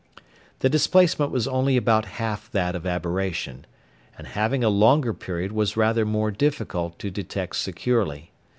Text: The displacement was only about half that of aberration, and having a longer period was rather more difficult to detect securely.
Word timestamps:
The 0.61 0.67
displacement 0.69 1.29
was 1.29 1.47
only 1.47 1.77
about 1.77 2.05
half 2.17 2.49
that 2.53 2.73
of 2.75 2.87
aberration, 2.87 3.67
and 4.17 4.25
having 4.29 4.63
a 4.63 4.67
longer 4.69 5.13
period 5.13 5.51
was 5.51 5.77
rather 5.77 6.05
more 6.05 6.31
difficult 6.31 6.97
to 6.97 7.11
detect 7.11 7.57
securely. 7.57 8.31